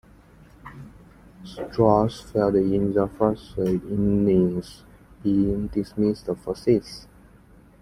Strauss 1.43 2.21
failed 2.21 2.55
in 2.55 2.91
the 2.91 3.07
first 3.07 3.55
innings, 3.59 4.81
being 5.21 5.67
dismissed 5.67 6.27
for 6.43 6.55
six. 6.55 7.05